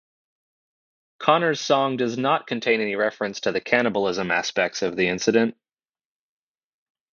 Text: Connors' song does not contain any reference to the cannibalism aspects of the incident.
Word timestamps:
Connors' 1.19 1.59
song 1.59 1.95
does 1.95 2.17
not 2.17 2.47
contain 2.47 2.81
any 2.81 2.95
reference 2.95 3.41
to 3.41 3.51
the 3.51 3.61
cannibalism 3.61 4.31
aspects 4.31 4.81
of 4.81 4.95
the 4.95 5.07
incident. 5.07 5.55